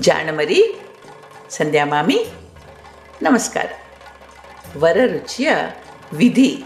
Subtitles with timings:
[0.00, 0.80] ಜಾಣಮರಿ,
[1.50, 2.26] ಸಂಧ್ಯಾ ಮಾಮಿ,
[3.22, 3.72] ನಮಸ್ಕಾರ.
[4.78, 5.48] ವರರುಚಿಯ
[6.12, 6.62] ವಿಧಿ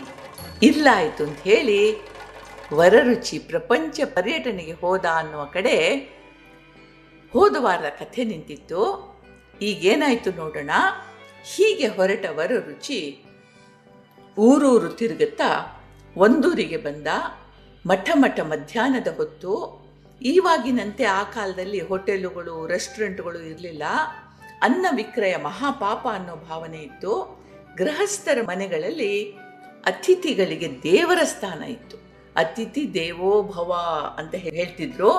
[0.63, 1.97] ಇಲ್ಲ ಆಯಿತು ಅಂತ ಹೇಳಿ
[2.75, 5.95] ವರರುಚಿ ಪ್ರಪಂಚ ಪರ್ಯಟನೆಗೆ ಹೋದ ಅನ್ನುವ ಕಡೆ
[7.33, 9.15] ಹೋದ ವಾರದ ಕಥೆ ನಿಂತಿತ್ತು.
[9.63, 10.71] ಈಗೇನಾಯಿತು ನೋಡೋಣ.
[11.45, 13.25] ಹೀಗೆ ಹೊರಟ ವರರುಚಿ
[14.39, 15.83] ಊರೂರು ತಿರುಗುತ್ತಾ
[16.17, 17.07] ಒಂದೂರಿಗೆ ಬಂದ
[17.87, 19.84] ಮಠ ಮಠ ಮಧ್ಯಾಹ್ನದ ಹೊತ್ತು
[20.23, 23.83] ಈವಾಗಿನಂತೆ ಆ ಕಾಲದಲ್ಲಿ ಹೋಟೆಲುಗಳು, ರೆಸ್ಟೋರೆಂಟ್ಗಳು ಇರಲಿಲ್ಲ.
[24.63, 27.45] ಅನ್ನ ವಿಕ್ರಯ ಮಹಾಪಾಪ ಅನ್ನೋ ಭಾವನೆ ಇತ್ತು.
[27.77, 29.33] ಗೃಹಸ್ಥರ ಮನೆಗಳಲ್ಲಿ
[29.85, 31.97] ಅತಿಥಿಗಳಿಗೆ ದೇವರ ಸ್ಥಾನ ಇತ್ತು.
[32.37, 33.73] ಅತಿಥಿ ದೇವೋ ಭವ
[34.19, 35.11] ಅಂತ ಹೇಳ್ತಿದ್ರು.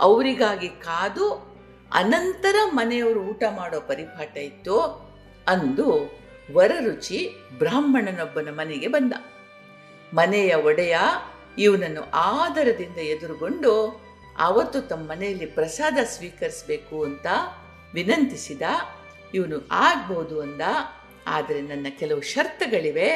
[0.00, 1.52] ಅವರಿಗಾಗಿ ಕಾದು
[1.92, 4.80] ಅನಂತರ ಮನೆಯವರು ಊಟ ಮಾಡೋ ಪರಿಪಾಠ ಇತ್ತು.
[5.48, 6.12] ಅಂದು
[6.52, 9.12] ವರರುಚಿ ಬ್ರಾಹ್ಮಣನೊಬ್ಬನ ಮನೆಗೆ ಬಂದ.
[10.14, 10.98] ಮನೆಯ ಒಡೆಯ
[11.58, 14.02] ಇವನನ್ನು ಆದರದಿಂದ ಎದುರುಗೊಂಡು
[14.38, 17.26] ಆವತ್ತು ತಮ್ಮ ಮನೆಯಲ್ಲಿ ಪ್ರಸಾದ ಸ್ವೀಕರಿಸಬೇಕು ಅಂತ
[17.94, 18.62] ವಿನಂತಿಸಿದ,
[19.34, 20.60] ಇವನು ಆಗ್ಬೋದು ಅಂದ,
[21.26, 23.08] ಆದರೆ ನನ್ನ ಕೆಲವು ಷರ್ತುಗಳಿವೆ,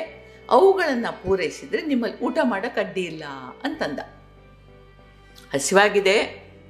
[0.51, 3.25] ಅವುಗಳನ್ನು ಪೂರೈಸಿದರೆ ನಿಮ್ಮಲ್ಲಿ ಊಟ ಮಾಡೋಕ್ಕೆ ಅಡ್ಡಿ ಇಲ್ಲ
[3.65, 3.99] ಅಂತಂದ.
[5.53, 6.17] ಹಸಿವಾಗಿದೆ,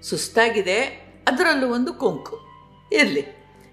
[0.02, 0.78] ಸುಸ್ತಾಗಿದೆ,
[1.27, 2.36] ಅದರಲ್ಲೂ ಒಂದು ಕೊಂಕು.
[2.92, 3.24] ಇರಲಿ,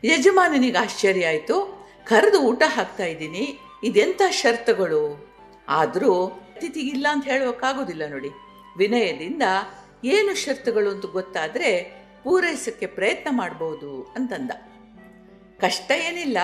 [0.04, 1.84] ಯಜಮಾನನಿಗೆ ಆಶ್ಚರ್ಯ ಆಯಿತು.
[2.06, 5.34] ಕರೆದು ಊಟ ಹಾಕ್ತಾ ಇದ್ದೀನಿ ಇದೆಂಥ ಷರತ್ತುಗಳು
[5.70, 8.30] ಆದರೂ ಅತಿಥಿಗಿಲ್ಲ ಅಂತ ಹೇಳೋಕ್ಕಾಗೋದಿಲ್ಲ ನೋಡಿ.
[8.78, 9.44] ವಿನಯದಿಂದ
[10.12, 11.70] ಏನು ಷರತ್ತುಗಳು ಅಂತ ಗೊತ್ತಾದರೆ
[12.24, 14.52] ಪೂರೈಸೋಕ್ಕೆ ಪ್ರಯತ್ನ ಮಾಡಬಹುದು ಅಂತಂದ.
[15.64, 16.38] ಕಷ್ಟ ಏನಿಲ್ಲ,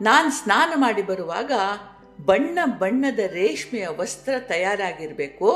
[0.00, 1.52] ನಾನು ಸ್ನಾನ ಮಾಡಿ ಬರುವಾಗ
[2.28, 5.50] ಬಣ್ಣ ಬಣ್ಣದ ರೇಷ್ಮೆಯ ವಸ್ತ್ರ ತಯಾರಾಗಿರಬೇಕು,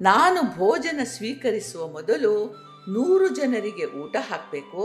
[0.00, 2.34] ನಾನು ಭೋಜನ ಸ್ವೀಕರಿಸುವ ಮೊದಲು
[2.88, 4.84] ನೂರು ಜನರಿಗೆ ಊಟ ಹಾಕಬೇಕು,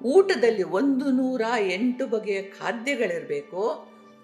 [0.00, 1.42] ಊಟದಲ್ಲಿ ಒಂದು ನೂರ
[1.76, 3.62] ಎಂಟು ಬಗೆಯ ಖಾದ್ಯಗಳಿರಬೇಕು,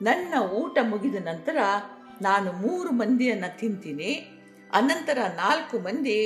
[0.02, 1.58] ನನ್ನ ಊಟ ಮುಗಿದ ನಂತರ
[2.22, 4.12] ನಾನು ಮೂರು ಮಂದಿಯನ್ನು ತಿಂತೀನಿ,
[4.72, 6.18] ಅನಂತರ ನಾಲ್ಕು ಮಂದಿ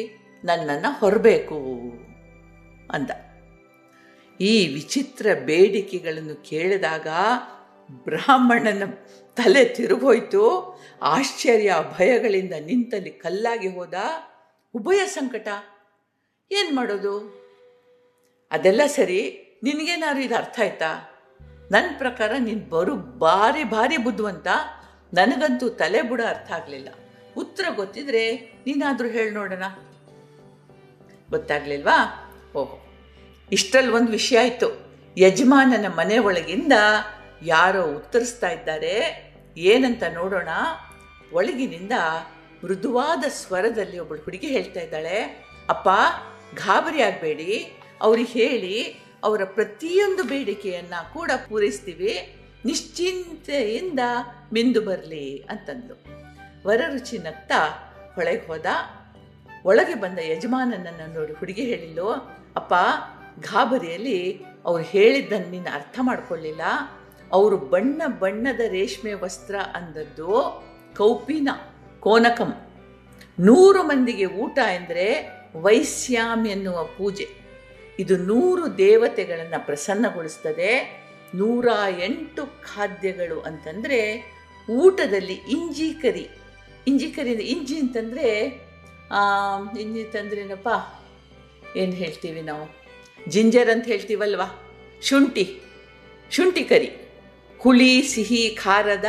[0.45, 1.55] ನನ್ನನ್ನು ಹೊರಬೇಕು
[2.93, 3.11] ಅಂದ.
[4.41, 7.07] ಈ ವಿಚಿತ್ರ ಬೇಡಿಕೆಗಳನ್ನು ಕೇಳಿದಾಗ
[8.05, 8.83] ಬ್ರಾಹ್ಮಣನ
[9.37, 10.75] ತಲೆ ತಿರುಗೋಯ್ತು.
[11.03, 13.95] ಆಶ್ಚರ್ಯ, ಭಯಗಳಿಂದ ನಿಂತಲ್ಲಿ ಕಲ್ಲಾಗಿ ಹೋದ
[14.75, 15.49] ಉಭಯ ಸಂಕಟ.
[16.53, 17.39] ಏನು ಮಾಡೋದು?
[18.51, 21.11] ಅದೆಲ್ಲ ಸರಿ, ನಿನಗೇನಾದ್ರು ಇದು ಅರ್ಥ ಆಯ್ತಾ?
[21.71, 24.47] ನನ್ನ ಪ್ರಕಾರ ನೀನು ಬರು ಭಾರಿ ಭಾರಿ ಬುದ್ಧಿವಂತ.
[25.15, 26.89] ನನಗಂತೂ ತಲೆ ಬುಡ ಅರ್ಥ ಆಗಲಿಲ್ಲ.
[27.37, 29.63] ಉತ್ತರ ಗೊತ್ತಿದ್ರೆ ನೀನಾದರೂ ಹೇಳಿ ನೋಡೋಣ.
[31.31, 32.31] ಗೊತ್ತಾಗ್ಲಿಲ್ವಾ?
[32.57, 32.85] ಓಹೋ.
[33.53, 34.87] ಇಷ್ಟರಲ್ಲಿ ಒಂದು ವಿಷಯ ಆಯಿತು
[35.19, 36.73] ಯಜಮಾನನ ಮನೆ ಒಳಗಿಂದ
[37.43, 39.29] ಯಾರೋ ಉತ್ತರಿಸ್ತಾ ಇದ್ದಾರೆ.
[39.57, 40.49] ಏನಂತ ನೋಡೋಣ?
[41.33, 41.93] ಒಳಗಿನಿಂದ
[42.65, 45.47] ಮೃದುವಾದ ಸ್ವರದಲ್ಲಿ ಒಬ್ಬಳು ಹುಡುಗಿ ಹೇಳ್ತಾ ಇದ್ದಾಳೆ.
[45.69, 45.89] ಅಪ್ಪ,
[46.55, 47.73] ಗಾಬರಿ ಆಗಬೇಡಿ.
[48.01, 52.37] ಅವ್ರಿಗೆ ಹೇಳಿ ಅವರ ಪ್ರತಿಯೊಂದು ಬೇಡಿಕೆಯನ್ನು ಕೂಡ ಪೂರೈಸ್ತೀವಿ.
[52.65, 54.01] ನಿಶ್ಚಿಂತೆಯಿಂದ
[54.53, 56.05] ಮಿಂದು ಬರಲಿ ಅಂತಂದ್ಲು.
[56.69, 57.59] ವರರುಚಿ ನಗ್ತಾ
[58.15, 58.67] ಹೊಳೆಗೆ ಹೋದ.
[59.65, 62.09] ಒಳಗೆ ಬಂದ ಯಜಮಾನನನ್ನು ನೋಡಿ ಹುಡುಗಿ ಹೇಳಿಲ್ಲು,
[62.57, 62.75] ಅಪ್ಪ,
[63.41, 66.61] ಗಾಬರಿಯಲ್ಲಿ ಅವ್ರು ಹೇಳಿದ್ದನ್ನು ನೀನು ಅರ್ಥ ಮಾಡಿಕೊಳ್ಳಿಲ್ಲ.
[67.33, 70.65] ಅವರು ಬಣ್ಣ ಬಣ್ಣದ ರೇಷ್ಮೆ ವಸ್ತ್ರ ಅಂದದ್ದು
[70.97, 71.49] ಕೌಪಿನ
[72.01, 72.55] ಕೋನಕಂ.
[73.41, 77.29] ನೂರು ಮಂದಿಗೆ ಊಟ ಎಂದರೆ ವೈಶ್ಯಾಮ್ ಎನ್ನುವ ಪೂಜೆ.
[77.99, 81.03] ಇದು ನೂರು ದೇವತೆಗಳನ್ನು ಪ್ರಸನ್ನಗೊಳಿಸ್ತದೆ.
[81.35, 81.69] ನೂರ
[82.05, 84.33] ಎಂಟು ಖಾದ್ಯಗಳು ಅಂತಂದರೆ
[84.71, 86.29] ಊಟದಲ್ಲಿ ಇಂಜಿ ಕರಿ.
[86.87, 88.61] ಇಂಜಿ ಕರಿ ಇಂಜಿ ಅಂತಂದರೆ
[89.81, 90.69] ಇಂಜಿ ಅಂತಂದ್ರೇನಪ್ಪ
[91.77, 92.89] ಏನು ಹೇಳ್ತೀವಿ ನಾವು?
[93.29, 94.43] ಜಿಂಜರ್ ಅಂತ ಹೇಳ್ತೀವಲ್ವ?
[95.03, 95.61] ಶುಂಠಿ.
[96.31, 96.93] ಶುಂಠಿ ಕರಿ.
[97.59, 99.05] ಹುಳಿ, ಸಿಹಿ, ಖಾರದ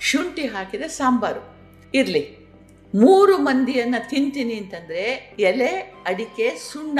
[0.00, 1.40] ಶುಂಠಿ ಹಾಕಿದ ಸಾಂಬಾರು.
[1.94, 2.38] ಇರಲಿ.
[2.94, 6.98] ಮೂರು ಮಂದಿಯನ್ನು ತಿಂತೀನಿ ಅಂತಂದರೆ ಎಲೆ, ಅಡಿಕೆ, ಸುಣ್ಣ.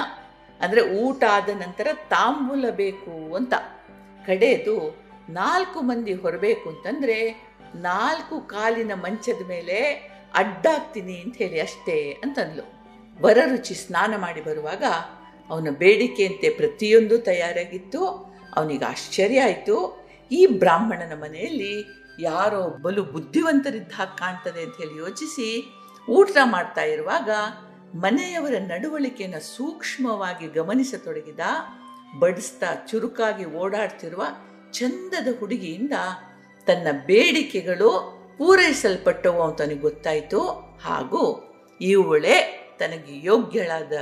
[0.61, 3.55] ಅಂದರೆ ಊಟ ಆದ ನಂತರ ತಾಂಬೂಲ ಬೇಕು ಅಂತ.
[4.27, 4.97] ಕಡೆಯದು
[5.29, 12.63] ನಾಲ್ಕು ಮಂದಿ ಹೊರಬೇಕು ಅಂತಂದರೆ ನಾಲ್ಕು ಕಾಲಿನ ಮಂಚದ ಮೇಲೆ ಅಡ್ಡಾಗ್ತೀನಿ ಅಂತ ಹೇಳಿ ಅಷ್ಟೇ ಅಂತಂದ್ಲು.
[13.23, 14.85] ವರರುಚಿ ಸ್ನಾನ ಮಾಡಿ ಬರುವಾಗ
[15.51, 18.07] ಅವನ ಬೇಡಿಕೆಯಂತೆ ಪ್ರತಿಯೊಂದು ತಯಾರಾಗಿತ್ತು.
[18.57, 20.05] ಅವನಿಗೆ ಆಶ್ಚರ್ಯ ಆಯಿತು.
[20.31, 25.75] ಈ ಬ್ರಾಹ್ಮಣನ ಮನೆಯಲ್ಲಿ ಯಾರೋ ಬಲು ಬುದ್ಧಿವಂತರಿದ್ದ ಕಾಣ್ತದೆ ಅಂತ ಹೇಳಿ ಯೋಚಿಸಿ
[26.11, 27.31] ಊಟ ಮಾಡ್ತಾ ಇರುವಾಗ
[27.95, 31.41] ಮನೆಯವರ ನಡವಳಿಕೆಯನ್ನು ಸೂಕ್ಷ್ಮವಾಗಿ ಗಮನಿಸತೊಡಗಿದ
[32.19, 34.25] ಬಡಿಸ್ತಾ ಚುರುಕಾಗಿ ಓಡಾಡ್ತಿರುವ
[34.73, 35.93] ಚಂದದ ಹುಡುಗಿಯಿಂದ
[36.67, 40.41] ತನ್ನ ಬೇಡಿಕೆಗಳು ಪೂರೈಸಲ್ಪಟ್ಟವು ಅಂತ ಗೊತ್ತಾಯಿತು.
[40.83, 41.45] ಹಾಗೂ
[41.81, 43.93] ಇವಳೇ ತನಗೆ ಯೋಗ್ಯಳಾದ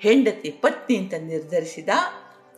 [0.00, 1.88] ಹೆಂಡತಿ ಪತ್ನಿ ಅಂತ ನಿರ್ಧರಿಸಿದ.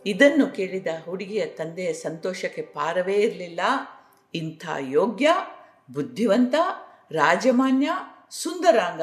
[0.06, 3.60] ಇದನ್ನು ಕೇಳಿದ ಹುಡುಗಿಯ ತಂದೆಯ ಸಂತೋಷಕ್ಕೆ ಪಾರವೇ ಇರಲಿಲ್ಲ.
[4.34, 5.28] ಇಂಥ ಯೋಗ್ಯ,
[5.92, 6.54] ಬುದ್ಧಿವಂತ,
[7.12, 7.90] ರಾಜಮಾನ್ಯ,
[8.30, 9.02] ಸುಂದರಾಂಗ,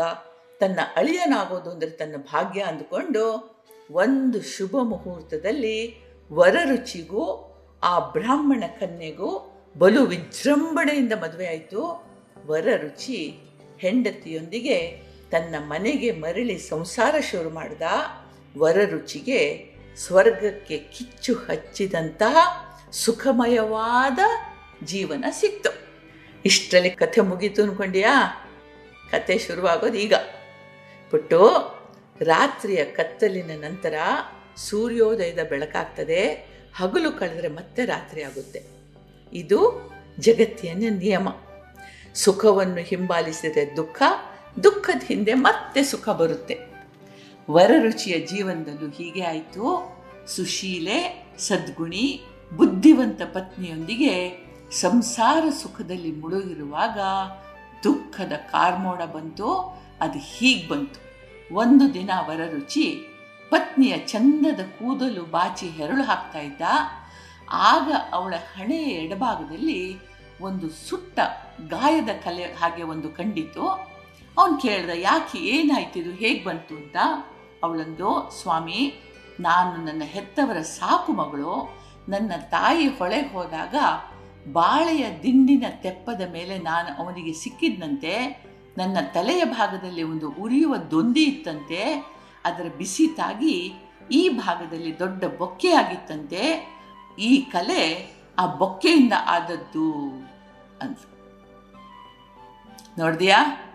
[0.60, 3.56] ತನ್ನ ಅಳಿಯನಾಗೋದು ಅಂದರೆ ತನ್ನ ಭಾಗ್ಯ ಅಂದುಕೊಂಡು
[3.92, 6.04] ಒಂದು ಶುಭ ಮುಹೂರ್ತದಲ್ಲಿ
[6.34, 7.46] ವರರುಚಿಗೂ,
[7.84, 12.09] ಆ ಬ್ರಾಹ್ಮಣ ಕನ್ಯೆಗೂ ಬಲು ವಿಜೃಂಭಣೆಯಿಂದ ಮದುವೆ ಆಯಿತು
[12.50, 13.40] ವರರುಚಿ
[13.80, 15.01] ಹೆಂಡತಿಯೊಂದಿಗೆ
[15.31, 17.81] ತನ್ನ ಮನೆಗೆ ಮರಳಿ ಸಂಸಾರ ಶುರು ಮಾಡಿದ
[18.57, 22.38] ವರರುಚಿಗೆ ಸ್ವರ್ಗಕ್ಕೆ ಕಿಚ್ಚು ಹಚ್ಚಿದಂತಹ
[22.92, 24.19] ಸುಖಮಯವಾದ
[24.84, 25.88] ಜೀವನ ಸಿಕ್ತು.
[26.46, 28.46] ಇಷ್ಟರಲ್ಲಿ ಕಥೆ ಮುಗೀತು ಅನ್ಕೊಂಡಿಯಾ?
[29.12, 30.13] ಕತೆ ಶುರುವಾಗೋದು ಈಗ.
[31.12, 31.48] ಪುಟ್ಟು,
[32.22, 33.94] ರಾತ್ರಿಯ ಕತ್ತಲಿನ ನಂತರ
[34.57, 38.63] ಸೂರ್ಯೋದಯದ ಬೆಳಕಾಗ್ತದೆ, ಹಗಲು ಕಳೆದ್ರೆ ಮತ್ತೆ ರಾತ್ರಿ ಆಗುತ್ತೆ.
[39.34, 41.28] ಇದು ಜಗತ್ತಿನ ನಿಯಮ.
[42.16, 44.04] ಸುಖವನ್ನು ಹಿಂಬಾಲಿಸಿದರೆ ದುಃಖ,
[44.64, 46.60] ದುಃಖದ ಹಿಂದೆ ಮತ್ತೆ ಸುಖ ಬರುತ್ತೆ.
[47.52, 49.96] ವರರುಚಿಯ ಜೀವನದಲ್ಲೂ ಹೀಗೆ ಆಯಿತು.
[50.28, 52.22] ಸುಶೀಲೆ, ಸದ್ಗುಣಿ,
[52.56, 54.38] ಬುದ್ಧಿವಂತ ಪತ್ನಿಯೊಂದಿಗೆ
[54.72, 57.00] ಸಂಸಾರ ಸುಖದಲ್ಲಿ ಮುಳುಗಿರುವಾಗ
[57.84, 59.54] ದುಃಖದ ಕಾರ್ಮೋಡ ಬಂತು,
[60.02, 61.10] ಅದು ಹೀಗೆ ಬಂತು.
[61.56, 63.16] ಒಂದು ದಿನ ವರರುಚಿ
[63.50, 66.62] ಪತ್ನಿಯ ಚಂದದ ಕೂದಲು ಬಾಚಿ ಹೆರಳು ಹಾಕ್ತಾ ಇದ್ದ.
[67.52, 70.00] ಆಗ ಅವಳ ಹಣೆಯ ಎಡಭಾಗದಲ್ಲಿ
[70.42, 71.20] ಒಂದು ಸುಟ್ಟ
[71.68, 73.68] ಗಾಯದ ಕಲೆ ಹಾಗೆ ಒಂದು ಕಂಡಿತು.
[74.38, 76.96] ಅವನು ಕೇಳಿದ, ಯಾಕೆ ಏನಾಯ್ತಿದು ಹೇಗೆ ಬಂತು ಅಂತ?
[77.64, 78.94] ಅವಳಂದು, ಸ್ವಾಮಿ,
[79.40, 81.80] ನಾನು ನನ್ನ ಹೆತ್ತವರ ಸಾಕು ಮಗಳು.
[82.10, 83.76] ನನ್ನ ತಾಯಿ ಹೊಳೆಗೆ ಹೋದಾಗ
[84.52, 88.46] ಬಾಳೆಯ ದಿಂಡಿನ ತೆಪ್ಪದ ಮೇಲೆ ನಾನು ಅವನಿಗೆ ಸಿಕ್ಕಿದ್ನಂತೆ.
[88.78, 92.12] ನನ್ನ ತಲೆಯ ಭಾಗದಲ್ಲಿ ಒಂದು ಉರಿಯುವ ದೊಂದಿ ಇತ್ತಂತೆ.
[92.46, 93.74] ಅದರ ಬಿಸಿ ತಾಗಿ
[94.12, 96.74] ಈ ಭಾಗದಲ್ಲಿ ದೊಡ್ಡ ಬೊಕ್ಕೆಯಾಗಿತ್ತಂತೆ
[97.20, 99.94] ಈ ಕಲೆ ಆ ಬೊಕ್ಕೆಯಿಂದ ಆದದ್ದು
[100.82, 101.00] ಅಂತ.
[103.00, 103.66] ನೋಡಿದೆಯಾ?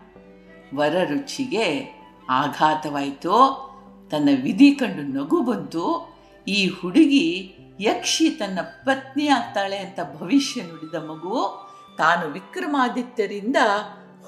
[0.75, 1.95] ವರ ರುಚಿಗೆ
[2.29, 3.65] ಆಘಾತವಾಯಿತು.
[4.11, 6.15] ತನ್ನ ವಿಧಿ ಕಂಡು ನಗು ಬಂತು.
[6.49, 11.69] ಈ ಹುಡುಗಿ ಯಕ್ಷಿ ತನ್ನ ಪತ್ನಿ ಆಗ್ತಾಳೆ ಅಂತ ಭವಿಷ್ಯ ನುಡಿದ ಮಗು
[11.99, 13.57] ತಾನು ವಿಕ್ರಮಾದಿತ್ಯರಿಂದ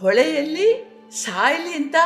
[0.01, 1.97] ಹೊಳೆಯಲ್ಲಿ ಸಾಯಲಿ ಅಂತ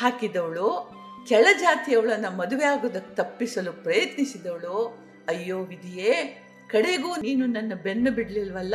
[0.00, 0.96] ಹಾಕಿದವಳು.
[1.28, 4.98] ಕೆಳಜಾತಿಯವಳನ್ನು ಮದುವೆ ಆಗೋದಕ್ಕೆ ತಪ್ಪಿಸಲು ಪ್ರಯತ್ನಿಸಿದವಳು.
[5.28, 8.74] ಅಯ್ಯೋ ವಿಧಿಯೇ ಕಡೆಗೂ ನೀನು ನನ್ನ ಬೆನ್ನು ಬಿಡಲಿಲ್ವಲ್ಲ?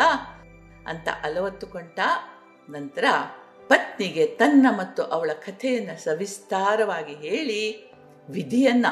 [0.87, 1.99] ಅಂತ ಅಲವತ್ತುಕೊಂಡ
[2.69, 3.03] ನಂತರ
[3.67, 7.93] ಪತ್ನಿಗೆ ತನ್ನ ಮತ್ತು ಅವಳ ಕಥೆಯನ್ನು ಸವಿಸ್ತಾರವಾಗಿ ಹೇಳಿ,
[8.29, 8.85] ವಿಧಿಯನ್ನ,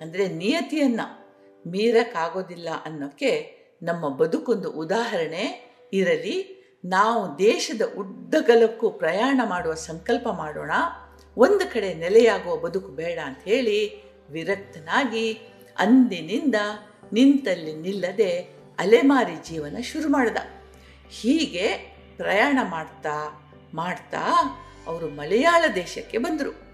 [0.00, 1.00] ಅಂದರೆ ನಿಯತಿಯನ್ನ
[1.66, 6.54] ಮೀರಕ್ಕಾಗೋದಿಲ್ಲ ಅನ್ನೋಕ್ಕೆ ನಮ್ಮ ಬದುಕೊಂದು ಉದಾಹರಣೆ ಇರಲಿ.
[6.84, 10.70] ನಾವು ದೇಶದ ಉದ್ದಗಲಕ್ಕೂ ಪ್ರಯಾಣ ಮಾಡುವ ಸಂಕಲ್ಪ ಮಾಡೋಣ.
[11.36, 15.32] ಒಂದು ಕಡೆ ನೆಲೆಯಾಗುವ ಬದುಕು ಬೇಡ ಅಂತ ಹೇಳಿ ವಿರಕ್ತನಾಗಿ
[15.78, 16.54] ಅಂದಿನಿಂದ
[17.12, 18.38] ನಿಂತಲ್ಲಿ ನಿಲ್ಲದೆ
[18.78, 20.36] ಅಲೆಮಾರಿ ಜೀವನ ಶುರು ಮಾಡಿದ.
[21.10, 21.68] ಹೀಗೆ
[22.16, 24.24] ಪ್ರಯಾಣ ಮಾಡ್ತಾ ಮಾಡ್ತಾ
[24.86, 26.68] ಅವರು ಮಲಯಾಳ ದೇಶಕ್ಕೆ ಬಂದರು.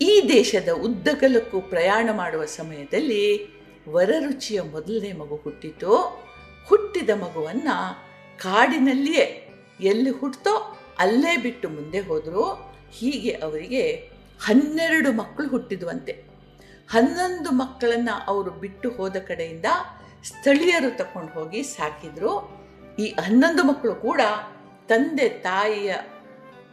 [0.00, 3.54] ಈ ದೇಶದ ಉದ್ದಗಲಕ್ಕೂ ಪ್ರಯಾಣ ಮಾಡುವ ಸಮಯದಲ್ಲಿ
[3.88, 6.22] ವರರುಚಿಯ ಮೊದಲನೇ ಮಗು ಹುಟ್ಟಿತು.
[6.66, 8.04] ಹುಟ್ಟಿದ ಮಗುವನ್ನು
[8.38, 9.48] ಕಾಡಿನಲ್ಲಿಯೇ
[9.80, 12.74] ಎಲ್ಲಿ ಹುಟ್ಟತೋ ಅಲ್ಲೇ ಬಿಟ್ಟು ಮುಂದೆ ಹೋದರು.
[12.92, 14.10] ಹೀಗೆ ಅವರಿಗೆ
[14.40, 16.33] ಹನ್ನೆರಡು ಮಕ್ಕಳು ಹುಟ್ಟಿದ್ವಂತೆ.
[16.88, 19.64] ಹನ್ನೊಂದು ಮಕ್ಕಳನ್ನು ಅವರು ಬಿಟ್ಟು ಹೋದ ಕಡೆಯಿಂದ
[20.24, 22.64] ಸ್ಥಳೀಯರು ತಕೊಂಡು ಹೋಗಿ ಸಾಕಿದ್ರು.
[22.98, 24.20] ಈ ಹನ್ನೊಂದು ಮಕ್ಕಳು ಕೂಡ
[24.88, 25.94] ತಂದೆ, ತಾಯಿಯ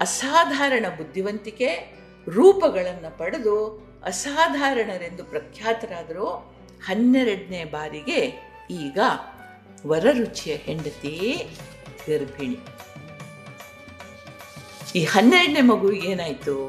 [0.01, 1.95] ಅಸಾಧಾರಣ ಬುದ್ಧಿವಂತಿಕೆ,
[2.27, 6.55] ರೂಪಗಳನ್ನು ಪಡೆದು ಅಸಾಧಾರಣರೆಂದು ಪ್ರಖ್ಯಾತರಾದರು.
[6.85, 8.99] ಹನ್ನೆರಡನೇ ಬಾರಿಗೆ ಈಗ
[9.87, 11.47] ವರರುಚಿಯ ಹೆಂಡತಿ
[12.07, 12.59] ಗರ್ಭಿಣಿ.
[14.95, 16.67] ಈ ಹನ್ನೆರಡನೇ ಮಗು ಏನಾಯ್ತು?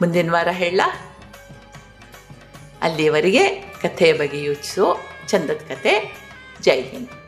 [0.00, 0.80] ಮುಂದಿನ ವಾರ ಹೇಳ.
[2.82, 3.48] ಅಲ್ಲಿಯವರೆಗೆ
[3.82, 6.16] ಕಥೆಯ ಬಗ್ಗೆ ಯೋಚಿಸೋ ಚಂದದ ಕತೆ.
[6.60, 7.21] ಜೈ ಹಿಂದ್.